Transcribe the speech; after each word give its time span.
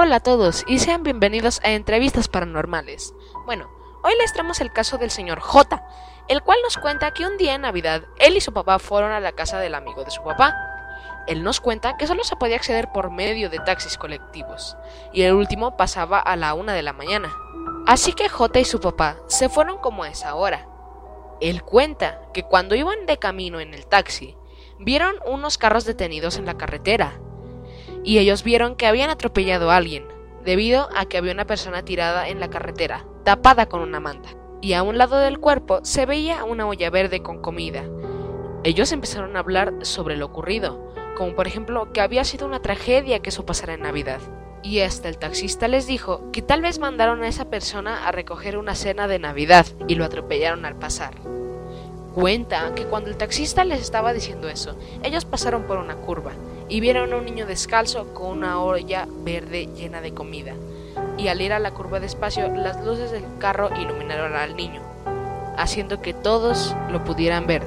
Hola 0.00 0.16
a 0.16 0.20
todos 0.20 0.62
y 0.68 0.78
sean 0.78 1.02
bienvenidos 1.02 1.60
a 1.64 1.72
Entrevistas 1.72 2.28
Paranormales. 2.28 3.14
Bueno, 3.46 3.68
hoy 4.04 4.12
les 4.20 4.32
traemos 4.32 4.60
el 4.60 4.72
caso 4.72 4.96
del 4.96 5.10
señor 5.10 5.40
J, 5.40 5.84
el 6.28 6.40
cual 6.44 6.58
nos 6.62 6.78
cuenta 6.78 7.10
que 7.10 7.26
un 7.26 7.36
día 7.36 7.56
en 7.56 7.62
Navidad 7.62 8.04
él 8.20 8.36
y 8.36 8.40
su 8.40 8.52
papá 8.52 8.78
fueron 8.78 9.10
a 9.10 9.18
la 9.18 9.32
casa 9.32 9.58
del 9.58 9.74
amigo 9.74 10.04
de 10.04 10.12
su 10.12 10.22
papá. 10.22 10.54
Él 11.26 11.42
nos 11.42 11.60
cuenta 11.60 11.96
que 11.96 12.06
solo 12.06 12.22
se 12.22 12.36
podía 12.36 12.54
acceder 12.54 12.92
por 12.92 13.10
medio 13.10 13.50
de 13.50 13.58
taxis 13.58 13.98
colectivos, 13.98 14.76
y 15.12 15.22
el 15.22 15.32
último 15.32 15.76
pasaba 15.76 16.20
a 16.20 16.36
la 16.36 16.54
una 16.54 16.74
de 16.74 16.82
la 16.82 16.92
mañana. 16.92 17.34
Así 17.84 18.12
que 18.12 18.28
J 18.28 18.60
y 18.60 18.64
su 18.64 18.78
papá 18.78 19.16
se 19.26 19.48
fueron 19.48 19.78
como 19.78 20.04
a 20.04 20.10
esa 20.10 20.36
hora. 20.36 20.68
Él 21.40 21.64
cuenta 21.64 22.20
que 22.32 22.44
cuando 22.44 22.76
iban 22.76 23.04
de 23.06 23.18
camino 23.18 23.58
en 23.58 23.74
el 23.74 23.84
taxi, 23.88 24.36
vieron 24.78 25.16
unos 25.26 25.58
carros 25.58 25.84
detenidos 25.84 26.36
en 26.36 26.46
la 26.46 26.56
carretera 26.56 27.18
y 28.04 28.18
ellos 28.18 28.42
vieron 28.42 28.76
que 28.76 28.86
habían 28.86 29.10
atropellado 29.10 29.70
a 29.70 29.76
alguien, 29.76 30.06
debido 30.44 30.88
a 30.96 31.06
que 31.06 31.18
había 31.18 31.32
una 31.32 31.46
persona 31.46 31.84
tirada 31.84 32.28
en 32.28 32.40
la 32.40 32.50
carretera, 32.50 33.04
tapada 33.24 33.66
con 33.66 33.80
una 33.80 34.00
manta, 34.00 34.30
y 34.60 34.72
a 34.72 34.82
un 34.82 34.98
lado 34.98 35.18
del 35.18 35.38
cuerpo 35.38 35.80
se 35.82 36.06
veía 36.06 36.44
una 36.44 36.66
olla 36.66 36.90
verde 36.90 37.22
con 37.22 37.40
comida. 37.40 37.84
Ellos 38.64 38.92
empezaron 38.92 39.36
a 39.36 39.40
hablar 39.40 39.74
sobre 39.82 40.16
lo 40.16 40.26
ocurrido, 40.26 40.92
como 41.16 41.34
por 41.34 41.46
ejemplo 41.46 41.92
que 41.92 42.00
había 42.00 42.24
sido 42.24 42.46
una 42.46 42.62
tragedia 42.62 43.20
que 43.20 43.30
eso 43.30 43.46
pasara 43.46 43.74
en 43.74 43.82
Navidad. 43.82 44.20
Y 44.62 44.80
hasta 44.80 45.08
el 45.08 45.18
taxista 45.18 45.68
les 45.68 45.86
dijo 45.86 46.30
que 46.32 46.42
tal 46.42 46.62
vez 46.62 46.78
mandaron 46.78 47.22
a 47.22 47.28
esa 47.28 47.48
persona 47.48 48.08
a 48.08 48.12
recoger 48.12 48.58
una 48.58 48.74
cena 48.74 49.06
de 49.06 49.18
Navidad 49.18 49.66
y 49.86 49.94
lo 49.94 50.04
atropellaron 50.04 50.64
al 50.64 50.76
pasar. 50.76 51.14
Cuenta 52.14 52.74
que 52.74 52.84
cuando 52.84 53.10
el 53.10 53.16
taxista 53.16 53.62
les 53.64 53.80
estaba 53.80 54.12
diciendo 54.12 54.48
eso, 54.48 54.76
ellos 55.04 55.24
pasaron 55.24 55.64
por 55.64 55.78
una 55.78 55.96
curva 55.96 56.32
y 56.68 56.80
vieron 56.80 57.12
a 57.12 57.16
un 57.16 57.24
niño 57.24 57.46
descalzo 57.46 58.12
con 58.14 58.38
una 58.38 58.62
olla 58.62 59.06
verde 59.24 59.68
llena 59.74 60.00
de 60.00 60.12
comida. 60.14 60.54
Y 61.16 61.28
al 61.28 61.40
ir 61.40 61.52
a 61.52 61.58
la 61.58 61.72
curva 61.72 62.00
despacio, 62.00 62.48
las 62.48 62.84
luces 62.84 63.10
del 63.10 63.24
carro 63.38 63.70
iluminaron 63.80 64.34
al 64.34 64.56
niño, 64.56 64.82
haciendo 65.56 66.00
que 66.00 66.14
todos 66.14 66.76
lo 66.90 67.04
pudieran 67.04 67.46
ver. 67.46 67.62